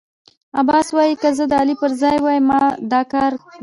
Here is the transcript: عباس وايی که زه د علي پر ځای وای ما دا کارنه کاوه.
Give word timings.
عباس 0.61 0.87
وايی 0.95 1.15
که 1.21 1.29
زه 1.37 1.45
د 1.47 1.53
علي 1.61 1.75
پر 1.81 1.91
ځای 2.01 2.17
وای 2.21 2.39
ما 2.49 2.61
دا 2.91 3.01
کارنه 3.11 3.37
کاوه. 3.41 3.57